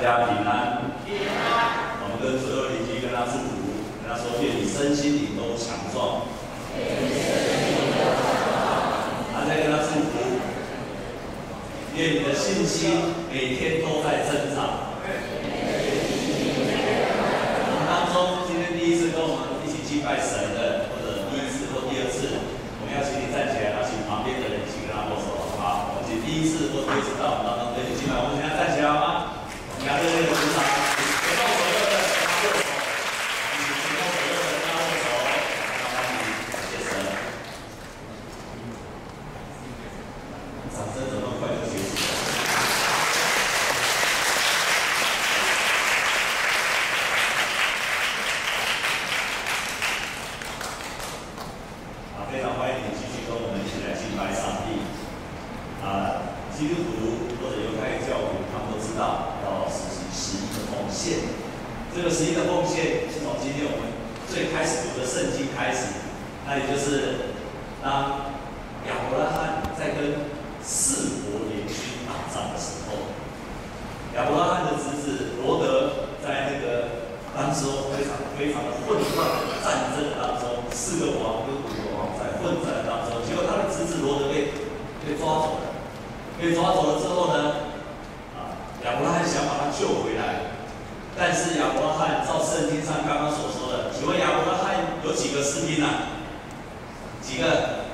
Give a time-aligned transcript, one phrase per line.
[0.00, 1.98] 家平安，平安。
[2.00, 6.22] 我们跟所有邻居跟他祝福，跟他说愿：你身心灵都强壮，
[6.74, 8.54] 身体都强壮。
[9.34, 10.38] 还在跟他祝福，
[11.96, 14.87] 愿你的信心每天都在增长。
[56.58, 61.30] 基督徒或者犹太教徒，他们都知道要实行十一的奉献。
[61.94, 63.94] 这个十一的奉献是从今天我们
[64.26, 66.02] 最开始读的圣经开始，
[66.44, 67.30] 那也就是
[67.80, 68.34] 当
[68.90, 73.06] 亚伯拉罕在跟四国联军打仗的时候，
[74.18, 79.47] 亚伯拉罕的侄子罗德在那个当时候非常非常的混乱。
[91.18, 96.14] 但是亚伯拉罕照圣经上刚刚所说的，请问亚伯拉罕有几个士兵呢？
[97.20, 97.90] 几个？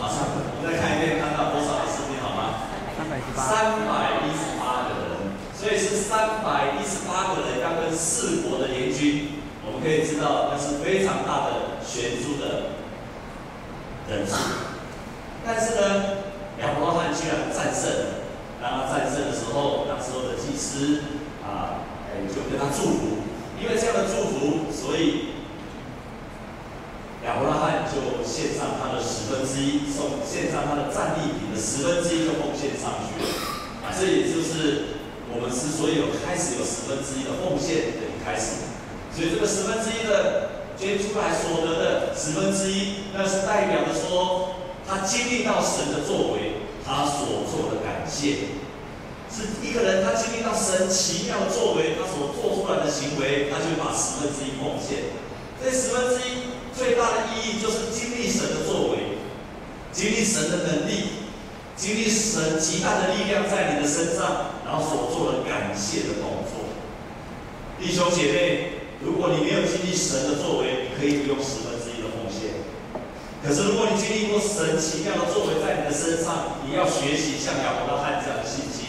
[0.00, 2.64] 马上，我们再看一遍，看到多少个士兵好吗？
[2.96, 3.44] 三百一十八。
[3.44, 12.80] 三百一十八个人，所以是三百一十八个人，要跟四国的联军，我们可以知道，那是非常大的悬殊的
[14.08, 14.34] 人数。
[15.44, 16.24] 但是呢，
[16.64, 18.24] 亚伯拉罕居然战胜了，
[18.60, 21.15] 当他战胜的时候，那时候的祭司。
[21.46, 21.86] 啊，
[22.26, 23.22] 就跟他祝福，
[23.62, 25.38] 因为这样的祝福，所以
[27.24, 33.28] 亚伯拉罕就献上他的十分之一，送献上他的战利品的十分之一，就奉献上去了。
[33.98, 35.00] 这也就是
[35.32, 38.66] 我们之所以有开始有十分之一的奉献的开始。
[39.14, 44.56] 所以这个十分之一的捐出来所得的十分之一，那是代表的说，
[44.86, 48.36] 他经历到神的作为，他所做的感谢。
[49.76, 55.12] 个人他经历到神奇妙作为，他所做出来的行为，他就会把十分之一奉献。
[55.62, 59.20] 这十分之一最大的意义就是经历神的作为，
[59.92, 61.28] 经历神的能力，
[61.76, 66.68] 经历神极大的力量在你的身上，然后所做的感谢的动作。
[67.78, 72.64] 弟兄姐妹，如果你没有经历神的作为，可以不用十分之一的奉献。
[73.44, 78.85] 可是，如果你经历过神奇妙的作为在你的身上，你要学习像亚伯拉罕这样的信心。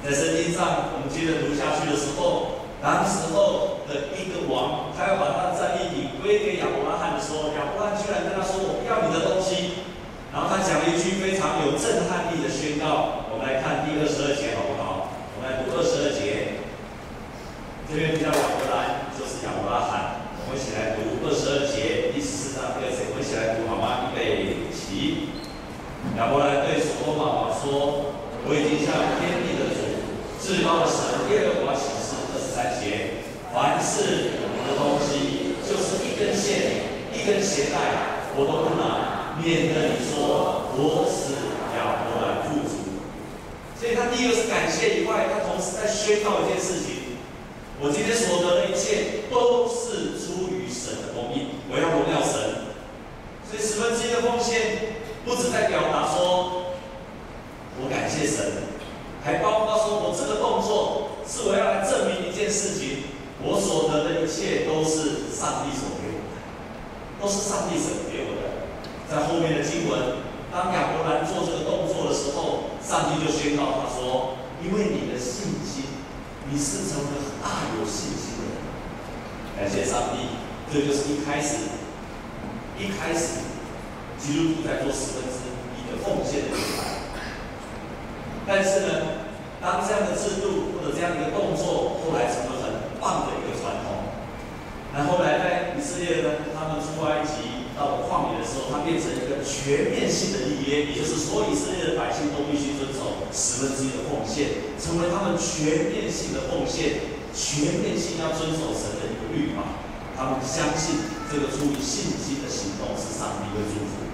[0.00, 9.84] 在圣经上，我们接着读下去的时候，那时候的一个王，他要把他的战利品归给亚伯拉罕的时候，亚伯拉罕居然跟他说：“我不要你的东西。”
[10.32, 13.28] 然后他讲了一句非常有震撼力的宣告。
[13.28, 15.12] 我们来看第二十二节好不好？
[15.36, 16.64] 我们来读二十二节。
[17.84, 20.32] 这边叫亚伯兰，就是亚伯拉罕。
[20.48, 24.08] 我们一起来读二十二节，第十四章第二节，我们一起来读好吗？
[24.08, 25.36] 预备起。
[26.16, 28.16] 亚伯兰对所罗马王说
[28.48, 29.49] ：“我已经向天地。”
[30.50, 33.22] 最高的神耶和华启示二十三节，
[33.54, 41.38] 凡是我的东西，就是一根线、一根鞋带，我都不拿，免得你说我死
[41.70, 42.98] 掉我来富足。
[43.78, 47.14] 所以他第一个是感谢以外，他同时在宣告一件事情：
[47.78, 52.74] 我今天所得的一切都是出于神的供应，我要荣耀神。
[53.46, 56.74] 所以十分之一的奉献，不只在表达说，
[57.78, 58.69] 我感谢神。
[59.22, 63.04] 还包括说我这个动作是我要来证明一件事情，
[63.42, 66.40] 我所得的一切都是上帝所给我的，
[67.20, 68.72] 都是上帝所给我的。
[69.10, 75.84] 在后面的经文，当亚伯兰做这个动作的时候，上帝就宣告他说：“因为你的信心，
[76.48, 77.10] 你是成为
[77.42, 78.56] 大有信心的人。”
[79.60, 80.40] 感谢上帝，
[80.72, 81.76] 这就是一开始，
[82.78, 83.44] 一开始
[84.18, 86.99] 基督徒在做十分之一的奉献的一环。
[88.50, 89.30] 但是呢，
[89.62, 94.10] 当这样的制度或者这样一个动作后来成了很棒的一个传统，
[94.90, 109.78] 那后来在以色列呢，他们出埃及到了旷野的时候，它变成一个全面性的立约，也就是说以色列的百姓都必须遵守十分之一的奉献，成为他们全面性的奉献，全面性要遵守神的一个律法。
[110.18, 114.09] 他们相信这个出于信心的行动是上帝的祝福。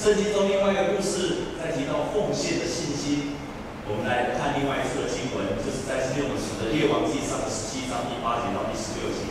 [0.00, 3.36] 圣经中另外一个故事在提到奉献的信心。
[3.84, 9.28] 我们来看另外一次的经文，就是在六使的列王记上的十七章第八节到第十六节。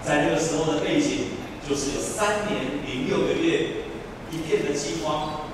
[0.00, 3.84] 在那个时候的背景，就是有三年零六个月，
[4.32, 5.44] 一片的饥荒。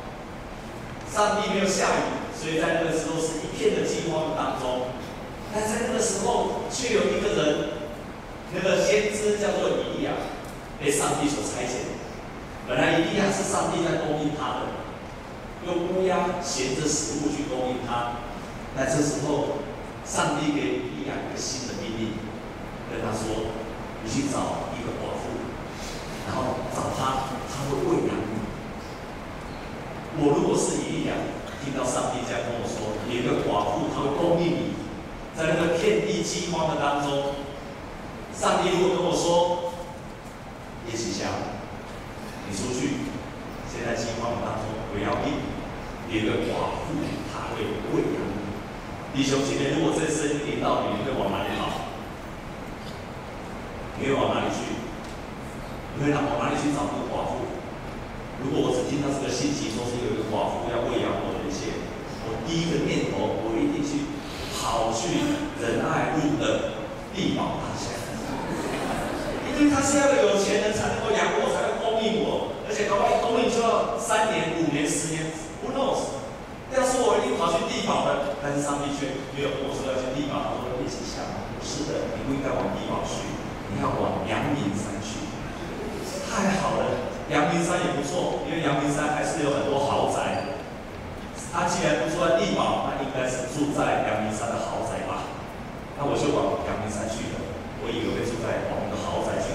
[1.11, 4.95] 上帝没有下雨，所以在那个时候是一片的饥荒当中。
[5.51, 7.91] 但在那个时候，却有一个人，
[8.55, 10.15] 那个先知叫做以利亚，
[10.79, 11.83] 被上帝所差遣。
[12.66, 14.61] 本来伊利亚是上帝在供应他的，
[15.66, 18.25] 用乌鸦衔着食物去供应他。
[18.76, 19.61] 那这时候，
[20.05, 22.12] 上帝给伊利亚一个新的命令，
[22.90, 23.52] 跟他说
[24.02, 25.28] ：“你去找一个寡妇，
[26.26, 28.34] 然后找他，他会喂养你。”
[30.17, 31.12] 我如果是以利亚，
[31.62, 34.75] 听到上帝这样跟我说：“有一个寡妇，他会供应你。”
[35.37, 37.34] 在那个遍地饥荒的当中，
[38.32, 39.75] 上帝如果跟我说
[40.87, 41.28] ：“叶启祥，
[42.49, 43.10] 你出去，
[43.67, 45.43] 现在饥荒的当中不要命，
[46.06, 46.94] 有一个寡妇，
[47.35, 48.38] 他会喂养你。”
[49.11, 51.91] 弟兄姐妹，如果这声音临到你，你会往哪里跑？
[53.99, 54.79] 你会往哪里去？
[55.99, 57.43] 你会往哪里去找那个寡妇？
[58.38, 61.75] 如果我只听到这个信息，说是有一个寡妇要喂养我的一切，
[62.25, 64.14] 我第一个念头，我一定去。
[64.64, 65.20] 跑去
[65.61, 66.73] 仁爱路的
[67.14, 67.93] 地宝大厦，
[69.44, 71.63] 因为他是要个有钱人才能够养活，才，
[72.75, 75.31] 而且搞不好供应就要三年、五年、十年
[75.62, 76.19] ，Who knows？
[76.75, 81.23] 要是我一定跑去地宝的，但是上帝却没有跟我说要去地宝，我说一起想，
[81.55, 83.31] 不是的，你不应该往地宝去，
[83.71, 85.23] 你要往阳明山去。
[86.26, 90.59] 太好了，阳明山也不错，因为阳明山还是有很多豪宅。
[91.55, 95.31] 他既然不住在地堡，那应该是住在阳明山的豪宅吧？
[95.94, 97.38] 那我就往阳明山去了。
[97.79, 99.55] 我以为会住在我们的豪宅去，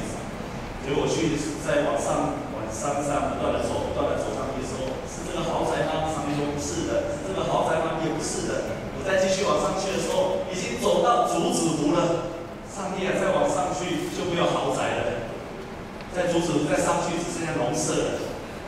[0.88, 6.07] 结果我去在网上网上不断的走，不断的走上去的时候，是这个豪宅吗？
[6.13, 8.00] 上面说不是的，是这个豪宅吗？
[8.06, 8.77] 也不是的。
[8.95, 12.31] 我再继续往上去的时候，已经走到竹子湖了。
[12.69, 15.33] 上面啊，再往上去就没有豪宅了，
[16.13, 18.09] 在竹子湖再上去只剩下农舍了。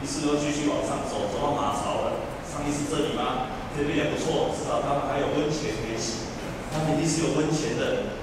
[0.01, 2.25] 于是又继续往上走，走到马槽了。
[2.49, 3.53] 上帝是这里吗？
[3.77, 6.27] 这边也不错，至少他们还有温泉可以洗。
[6.73, 8.17] 他们一定是有温泉的。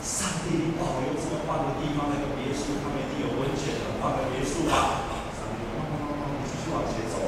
[0.00, 5.04] 上帝，保佑这么棒的地方，那个别墅，他们一定有温泉，很棒的别墅吧？
[5.36, 7.18] 上帝，慢慢慢慢，你继续往前走。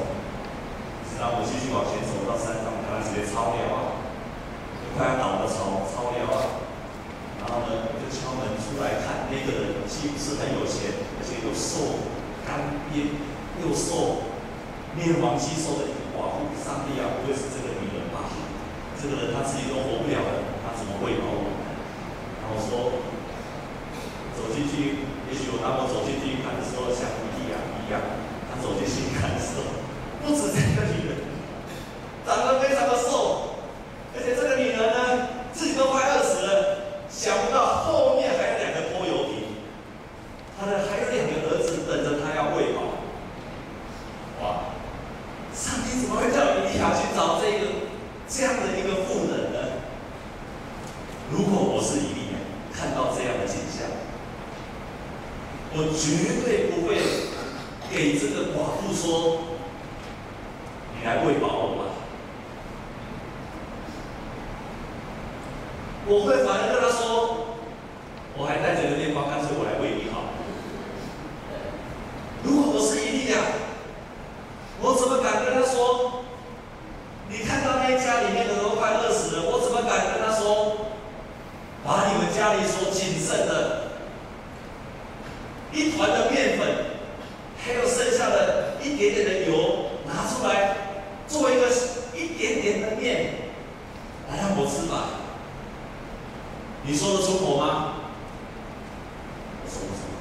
[1.21, 4.01] 然后我继续往前走到山上，他直接超了啊，
[4.97, 6.65] 快要倒的超超了啊。
[7.43, 12.07] 然后呢，我就敲门出来看，那个人既不是很有钱，而且又瘦，
[13.63, 14.31] 又瘦。
[14.91, 18.27] 面黄肌瘦的一个寡妇，上帝啊，不会是这个女人吧？
[18.99, 21.55] 这个人她自己都活不了了，他怎么喂饱我？
[22.43, 22.99] 然后说，
[24.35, 27.07] 走进去，也许我当我走进去看的时候，像
[27.39, 27.55] 一样
[27.87, 28.03] 一样。
[28.51, 29.79] 他走进去看的时候，
[30.27, 31.23] 不止这个女人，
[32.27, 33.63] 长得非常的瘦，
[34.11, 39.55] 而且这个女人呢，自己都快饿死了，想不到后面还有两个拖油瓶，
[40.59, 42.91] 他的还有两个儿子等着他要喂饱。
[45.61, 47.67] 你怎么会叫以利亚去找这个
[48.27, 49.59] 这样的一个妇人呢？
[51.31, 52.41] 如果我是以利亚，
[52.73, 53.87] 看到这样的景象，
[55.75, 56.97] 我绝对不会
[57.93, 59.41] 给这个寡妇说
[60.99, 61.85] ：“你来喂饱我吧。”
[66.09, 67.59] 我会反而跟他说
[68.39, 70.33] ：“我还带着个面包，干脆我来喂你好。”
[72.43, 73.37] 如果我是以利亚。
[74.83, 76.25] 我怎么敢跟他说？
[77.29, 80.89] 你看到那家里面的人都快饿死了，我怎么敢跟他说？
[81.85, 83.93] 把你们家里所仅剩的
[85.73, 86.67] 一团的面粉，
[87.57, 90.77] 还有剩下的一点点的油拿出来，
[91.29, 91.69] 做一个
[92.13, 93.35] 一点点的面
[94.29, 95.11] 来让我吃吧？
[96.83, 97.95] 你说得出口吗？
[99.63, 100.19] 我说不出口。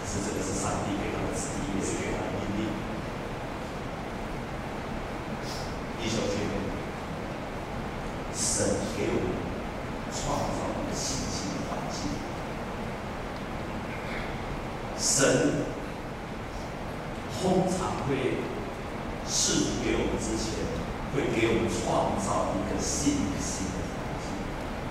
[0.00, 2.72] 可是这个是上帝给他的旨意，也是给他的命令。
[6.00, 6.50] 弟兄姐妹，
[8.32, 9.28] 神给我们
[10.12, 11.98] 创造一个信心的环境。
[15.14, 15.62] 神
[17.40, 18.42] 通常会
[19.24, 20.58] 赐福给我们之前，
[21.14, 24.34] 会给我们创造一个信心的环境，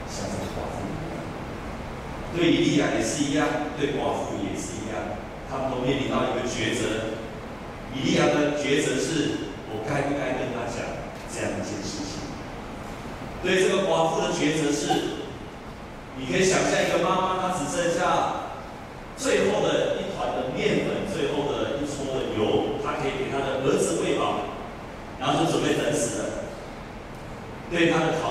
[0.08, 0.80] 像这个寡妇。
[2.38, 5.20] 对以利亚也是一样，对寡妇也是一样。
[5.52, 7.20] 他们都面临到一个抉择，
[7.94, 12.32] 以利亚的抉择是：我该不该跟他讲这样一件事情？
[13.44, 15.20] 对这个寡妇的抉择是：
[16.16, 18.56] 你可以想象一个妈妈，她只剩下
[19.16, 24.58] 最后的一团的面粉，最后的一撮的油，她可以给她的儿子喂饱，
[25.20, 26.26] 然后就准备等死了。
[27.74, 28.23] 对他的。